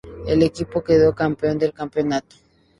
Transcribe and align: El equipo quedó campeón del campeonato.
El 0.25 0.41
equipo 0.41 0.83
quedó 0.83 1.13
campeón 1.13 1.59
del 1.59 1.73
campeonato. 1.73 2.35